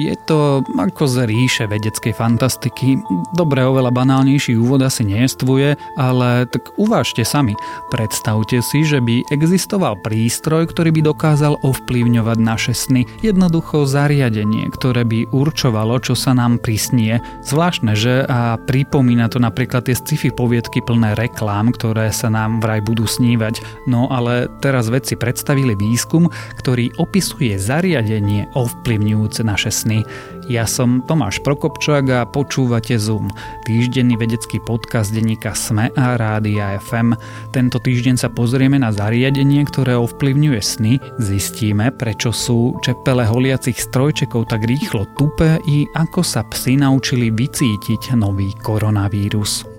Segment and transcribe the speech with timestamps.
[0.00, 2.96] Je to ako z ríše vedeckej fantastiky.
[3.36, 7.52] Dobre, oveľa banálnejší úvod asi nejestvuje, ale tak uvážte sami.
[7.92, 13.04] Predstavte si, že by existoval prístroj, ktorý by dokázal ovplyvňovať naše sny.
[13.20, 17.20] Jednoducho zariadenie, ktoré by určovalo, čo sa nám prisnie.
[17.44, 18.24] Zvláštne, že?
[18.24, 23.84] A pripomína to napríklad tie sci-fi poviedky plné reklám, ktoré sa nám vraj budú snívať.
[23.84, 30.06] No ale teraz vedci predstavili výskum, ktorý opisuje zariadenie ovplyvňujúce naše sny sny.
[30.46, 33.26] Ja som Tomáš Prokopčák a počúvate Zoom,
[33.66, 37.18] týždenný vedecký podcast denníka SME a Rádia FM.
[37.50, 44.50] Tento týždeň sa pozrieme na zariadenie, ktoré ovplyvňuje sny, zistíme, prečo sú čepele holiacich strojčekov
[44.50, 49.69] tak rýchlo tupé i ako sa psi naučili vycítiť nový koronavírus.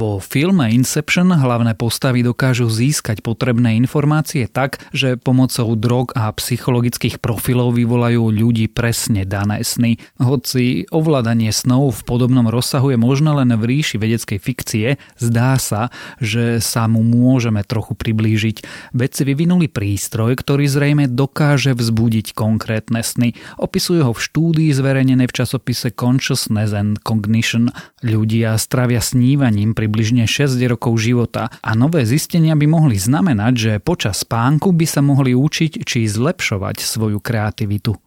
[0.00, 7.20] Vo filme Inception hlavné postavy dokážu získať potrebné informácie tak, že pomocou drog a psychologických
[7.20, 10.00] profilov vyvolajú ľudí presne dané sny.
[10.16, 14.86] Hoci ovládanie snov v podobnom rozsahu je možné len v ríši vedeckej fikcie,
[15.20, 18.64] zdá sa, že sa mu môžeme trochu priblížiť.
[18.96, 23.36] Vedci vyvinuli prístroj, ktorý zrejme dokáže vzbudiť konkrétne sny.
[23.60, 27.68] Opisujú ho v štúdii zverejnenej v časopise Consciousness and Cognition.
[28.00, 33.72] Ľudia stravia snívaním pri približne 6 rokov života a nové zistenia by mohli znamenať, že
[33.82, 37.98] počas spánku by sa mohli učiť či zlepšovať svoju kreativitu.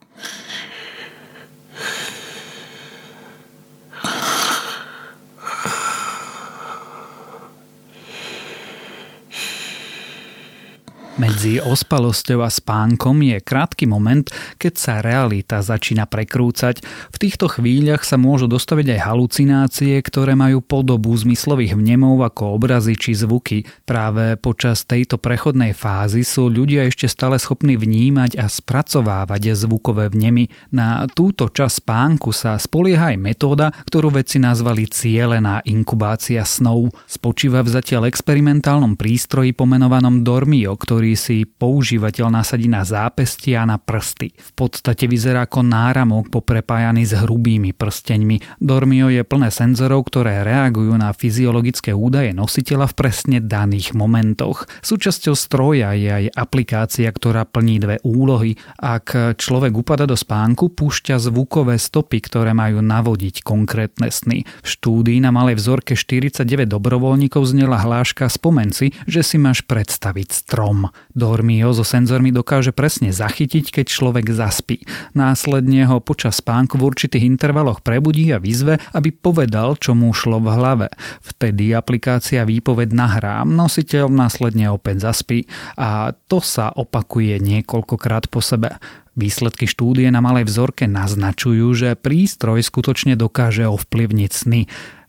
[11.14, 14.26] Medzi ospalosťou a spánkom je krátky moment,
[14.58, 16.82] keď sa realita začína prekrúcať.
[17.14, 22.98] V týchto chvíľach sa môžu dostaviť aj halucinácie, ktoré majú podobu zmyslových vnemov ako obrazy
[22.98, 23.62] či zvuky.
[23.86, 30.50] Práve počas tejto prechodnej fázy sú ľudia ešte stále schopní vnímať a spracovávať zvukové vnemy.
[30.74, 36.90] Na túto čas spánku sa spolieha aj metóda, ktorú vedci nazvali cielená inkubácia snov.
[37.06, 43.68] Spočíva v zatiaľ experimentálnom prístroji pomenovanom Dormio, ktorý ktorý si používateľ nasadí na zápestie a
[43.68, 44.32] na prsty.
[44.32, 48.56] V podstate vyzerá ako náramok poprepájaný s hrubými prsteňmi.
[48.56, 54.64] Dormio je plné senzorov, ktoré reagujú na fyziologické údaje nositeľa v presne daných momentoch.
[54.80, 58.56] Súčasťou stroja je aj aplikácia, ktorá plní dve úlohy.
[58.80, 64.48] Ak človek upada do spánku, púšťa zvukové stopy, ktoré majú navodiť konkrétne sny.
[64.48, 70.32] V štúdii na malej vzorke 49 dobrovoľníkov znela hláška spomen si, že si máš predstaviť
[70.32, 70.93] strom.
[71.14, 74.82] Dormio so senzormi dokáže presne zachytiť, keď človek zaspí.
[75.14, 80.42] Následne ho počas spánku v určitých intervaloch prebudí a vyzve, aby povedal, čo mu šlo
[80.42, 80.88] v hlave.
[81.22, 85.46] Vtedy aplikácia výpoved nahrá, nositeľ následne opäť zaspí
[85.78, 88.76] a to sa opakuje niekoľkokrát po sebe.
[89.14, 94.62] Výsledky štúdie na malej vzorke naznačujú, že prístroj skutočne dokáže ovplyvniť sny.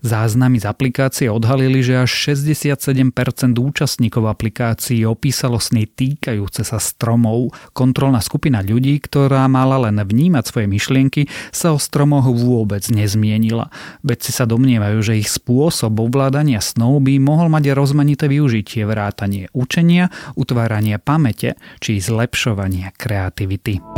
[0.05, 3.01] Záznamy z aplikácie odhalili, že až 67%
[3.57, 7.57] účastníkov aplikácií opísalo sny týkajúce sa stromov.
[7.73, 13.73] Kontrolná skupina ľudí, ktorá mala len vnímať svoje myšlienky, sa o stromoch vôbec nezmienila.
[14.05, 20.13] Vedci sa domnievajú, že ich spôsob ovládania snov by mohol mať rozmanité využitie vrátanie učenia,
[20.37, 23.94] utváranie pamäte či zlepšovanie kreativity.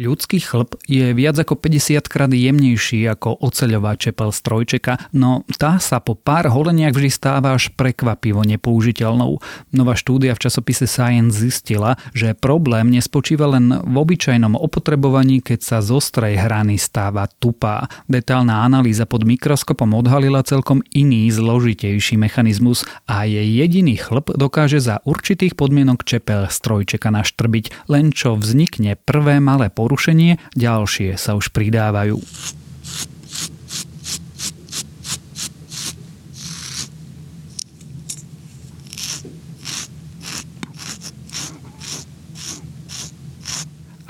[0.00, 6.00] Ľudský chlp je viac ako 50 krát jemnejší ako oceľová čepel strojčeka, no tá sa
[6.00, 9.44] po pár holeniach vždy stáva až prekvapivo nepoužiteľnou.
[9.76, 15.78] Nová štúdia v časopise Science zistila, že problém nespočíva len v obyčajnom opotrebovaní, keď sa
[15.84, 17.84] z ostrej hrany stáva tupá.
[18.08, 25.04] Detálna analýza pod mikroskopom odhalila celkom iný, zložitejší mechanizmus a jej jediný chlp dokáže za
[25.04, 31.52] určitých podmienok čepel strojčeka naštrbiť, len čo vznikne prvé malé porušenie porušenie, ďalšie sa už
[31.52, 32.16] pridávajú.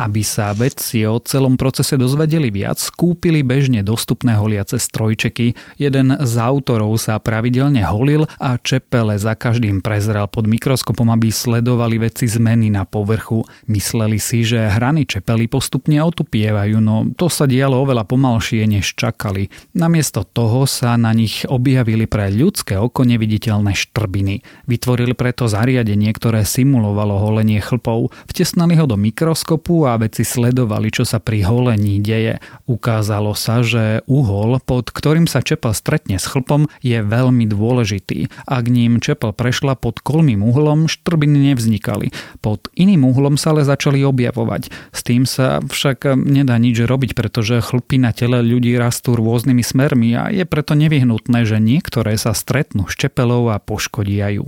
[0.02, 5.54] Aby sa vedci o celom procese dozvedeli viac, kúpili bežne dostupné holiace strojčeky.
[5.78, 12.02] Jeden z autorov sa pravidelne holil a čepele za každým prezrel pod mikroskopom, aby sledovali
[12.02, 13.46] veci zmeny na povrchu.
[13.70, 19.54] Mysleli si, že hrany čepely postupne otupievajú, no to sa dialo oveľa pomalšie, než čakali.
[19.78, 24.66] Namiesto toho sa na nich objavili pre ľudské oko neviditeľné štrbiny.
[24.66, 31.08] Vytvorili preto zariadenie, ktoré simulovalo holenie chlpov, vtesnali ho do mikroskopu a vedci sledovali, čo
[31.08, 32.38] sa pri holení deje.
[32.68, 38.32] Ukázalo sa, že uhol, pod ktorým sa čepel stretne s chlpom, je veľmi dôležitý.
[38.44, 42.14] Ak ním čepel prešla pod kolmým uhlom, štrbiny nevznikali.
[42.44, 44.72] Pod iným uhlom sa ale začali objavovať.
[44.92, 50.10] S tým sa však nedá nič robiť, pretože chlpy na tele ľudí rastú rôznymi smermi
[50.16, 54.46] a je preto nevyhnutné, že niektoré sa stretnú s čepelou a poškodia ju.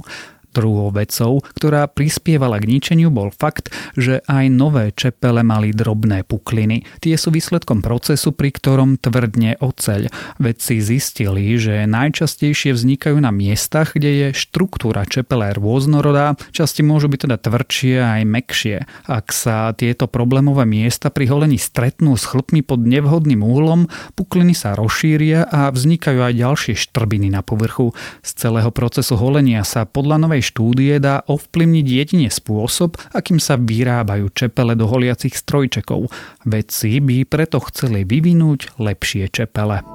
[0.55, 6.87] Druhou vecou, ktorá prispievala k ničeniu, bol fakt, že aj nové čepele mali drobné pukliny.
[7.03, 10.07] Tie sú výsledkom procesu, pri ktorom tvrdne oceľ.
[10.39, 17.27] Vedci zistili, že najčastejšie vznikajú na miestach, kde je štruktúra čepele rôznorodá, časti môžu byť
[17.27, 18.77] teda tvrdšie aj mekšie.
[19.11, 24.79] Ak sa tieto problémové miesta pri holení stretnú s chlpmi pod nevhodným úhlom, pukliny sa
[24.79, 27.91] rozšíria a vznikajú aj ďalšie štrbiny na povrchu.
[28.23, 34.29] Z celého procesu holenia sa podľa novej štúdie dá ovplyvniť jedine spôsob, akým sa vyrábajú
[34.37, 36.13] čepele do holiacich strojčekov.
[36.45, 39.94] Vedci by preto chceli vyvinúť lepšie čepele.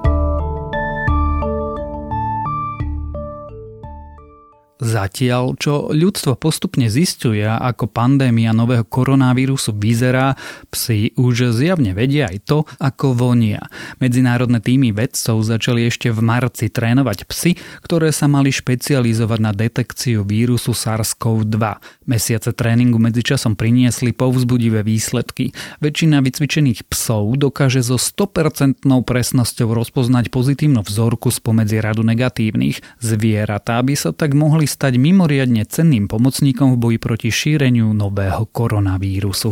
[4.80, 10.40] Zatiaľ, čo ľudstvo postupne zistuje, ako pandémia nového koronavírusu vyzerá,
[10.72, 13.68] psi už zjavne vedia aj to, ako vonia.
[14.00, 20.24] Medzinárodné týmy vedcov začali ešte v marci trénovať psy, ktoré sa mali špecializovať na detekciu
[20.24, 21.60] vírusu SARS-CoV-2.
[22.08, 25.52] Mesiace tréningu medzičasom priniesli povzbudivé výsledky.
[25.84, 32.80] Väčšina vycvičených psov dokáže so 100% presnosťou rozpoznať pozitívnu vzorku spomedzi radu negatívnych.
[33.04, 39.50] Zvieratá by sa tak mohli stať mimoriadne cenným pomocníkom v boji proti šíreniu nového koronavírusu.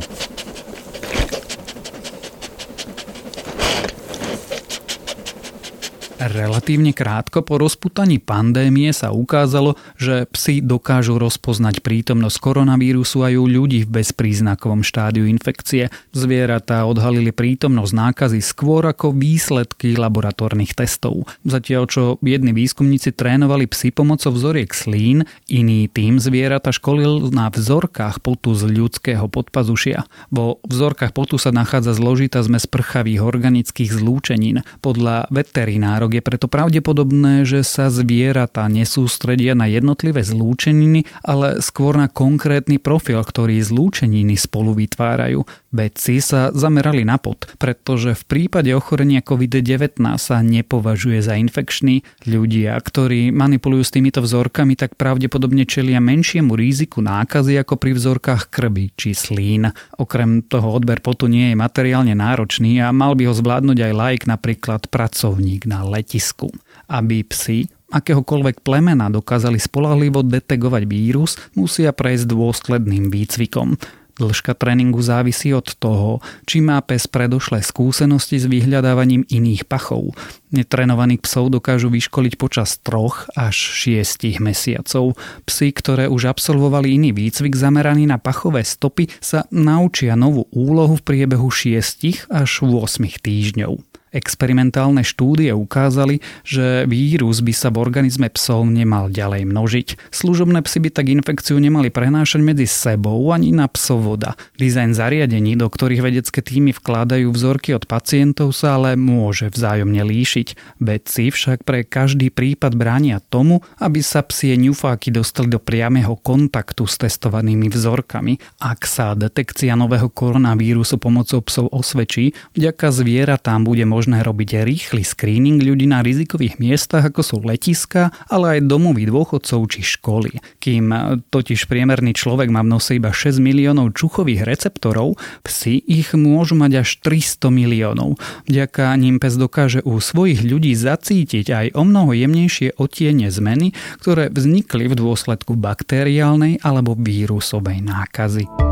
[6.19, 13.47] Relatívne krátko po rozputaní pandémie sa ukázalo, že psi dokážu rozpoznať prítomnosť koronavírusu aj u
[13.47, 15.95] ľudí v bezpríznakovom štádiu infekcie.
[16.11, 21.31] Zvieratá odhalili prítomnosť nákazy skôr ako výsledky laboratórnych testov.
[21.47, 28.27] Zatiaľ čo jedni výskumníci trénovali psy pomocou vzoriek slín, iný tým zvieratá školil na vzorkách
[28.27, 30.03] potu z ľudského podpazušia.
[30.35, 34.67] Vo vzorkách potu sa nachádza zložitá zmes prchavých organických zlúčenín.
[34.83, 42.07] Podľa veterinárov je preto pravdepodobné, že sa zvieratá nesústredia na jednotlivé zlúčeniny, ale skôr na
[42.09, 45.45] konkrétny profil, ktorý zlúčeniny spolu vytvárajú.
[45.69, 52.01] Vedci sa zamerali na pod, pretože v prípade ochorenia COVID-19 sa nepovažuje za infekčný.
[52.25, 58.49] Ľudia, ktorí manipulujú s týmito vzorkami, tak pravdepodobne čelia menšiemu riziku nákazy ako pri vzorkách
[58.49, 59.69] krvi či slín.
[60.01, 64.23] Okrem toho odber potu nie je materiálne náročný a mal by ho zvládnuť aj laik,
[64.25, 66.49] napríklad pracovník na letisku.
[66.87, 73.75] Aby psi akéhokoľvek plemena dokázali spolahlivo detegovať vírus, musia prejsť dôsledným výcvikom.
[74.19, 80.11] Dĺžka tréningu závisí od toho, či má pes predošlé skúsenosti s vyhľadávaním iných pachov.
[80.51, 85.15] Netrenovaných psov dokážu vyškoliť počas troch až šiestich mesiacov.
[85.47, 91.07] Psy, ktoré už absolvovali iný výcvik zameraný na pachové stopy, sa naučia novú úlohu v
[91.07, 93.88] priebehu šiestich až 8 týždňov.
[94.09, 99.89] Experimentálne štúdie ukázali, že vírus by sa v organizme psov nemal ďalej množiť.
[100.11, 104.35] Služobné psy by tak infekciu nemali prenášať medzi sebou ani na psovoda.
[104.57, 110.81] Dizajn zariadení, do ktorých vedecké týmy vkladajú vzorky od pacientov sa ale môže vzájomne líšiť.
[110.81, 116.89] Vedci však pre každý prípad bránia tomu, aby sa psie ňufáky dostali do priameho kontaktu
[116.89, 118.41] s testovanými vzorkami.
[118.65, 125.03] Ak sa detekcia nového koronavírusu pomocou psov osvedčí, vďaka zvieratám bude možné možné robiť rýchly
[125.03, 130.39] screening ľudí na rizikových miestach, ako sú letiska, ale aj domovy dôchodcov či školy.
[130.63, 130.95] Kým
[131.35, 136.87] totiž priemerný človek má v nose iba 6 miliónov čuchových receptorov, psi ich môžu mať
[136.87, 138.15] až 300 miliónov.
[138.47, 144.31] Vďaka ním pes dokáže u svojich ľudí zacítiť aj o mnoho jemnejšie otiene zmeny, ktoré
[144.31, 148.68] vznikli v dôsledku bakteriálnej alebo vírusovej nákazy.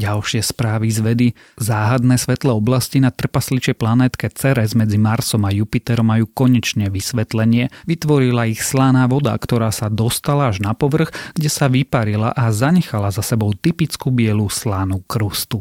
[0.00, 1.28] Ďalšie správy z vedy.
[1.60, 7.68] Záhadné svetlé oblasti na trpasličej planétke Ceres medzi Marsom a Jupiterom majú konečne vysvetlenie.
[7.84, 13.12] Vytvorila ich slaná voda, ktorá sa dostala až na povrch, kde sa vyparila a zanechala
[13.12, 15.60] za sebou typickú bielu slánú krustu.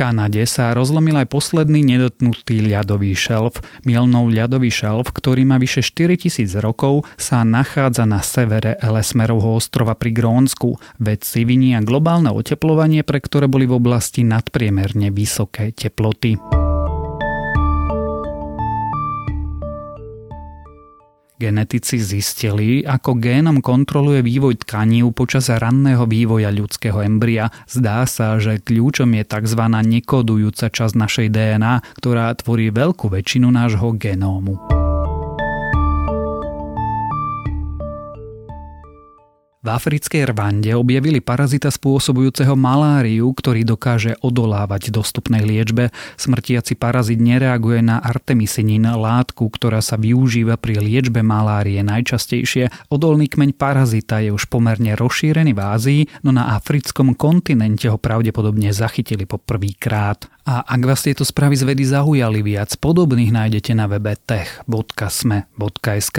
[0.00, 3.60] Kanade sa rozlomil aj posledný nedotknutý ľadový šelf.
[3.84, 10.16] Milnou ľadový šelf, ktorý má vyše 4000 rokov, sa nachádza na severe Elesmerovho ostrova pri
[10.16, 10.80] Grónsku.
[10.96, 16.40] Vedci vinia globálne oteplovanie, pre ktoré boli v oblasti nadpriemerne vysoké teploty.
[21.40, 27.48] Genetici zistili, ako génom kontroluje vývoj tkaní počas ranného vývoja ľudského embria.
[27.64, 29.62] Zdá sa, že kľúčom je tzv.
[29.64, 34.79] nekodujúca časť našej DNA, ktorá tvorí veľkú väčšinu nášho genómu.
[39.60, 45.92] V africkej Rwande objavili parazita spôsobujúceho maláriu, ktorý dokáže odolávať dostupnej liečbe.
[46.16, 52.72] Smrtiaci parazit nereaguje na artemisinín, látku, ktorá sa využíva pri liečbe malárie najčastejšie.
[52.88, 58.72] Odolný kmeň parazita je už pomerne rozšírený v Ázii, no na africkom kontinente ho pravdepodobne
[58.72, 60.24] zachytili po prvýkrát.
[60.48, 66.18] A ak vás tieto správy z vedy zaujali viac, podobných nájdete na webe tech.sme.sk.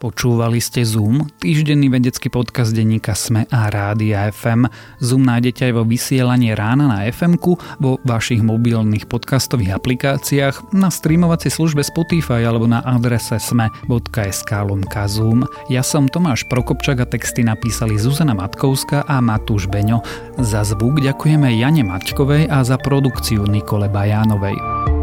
[0.00, 4.64] Počúvali ste Zoom, týždenný vedecký podcast denníka Sme a Rádia FM.
[4.96, 7.36] Zoom nájdete aj vo vysielaní rána na fm
[7.76, 15.44] vo vašich mobilných podcastových aplikáciách, na streamovacej službe Spotify alebo na adrese sme.sk lomka Zoom.
[15.68, 20.00] Ja som Tomáš Prokopčak a texty napísali Zuzana Matkovská a Matúš Beňo.
[20.40, 24.99] Za zvuk ďakujeme Jane Maťkovej a za produkciu Nikole Bajánovej.